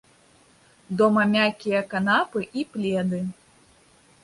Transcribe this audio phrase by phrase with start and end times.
[1.01, 3.23] Дома мяккія канапы і пледы.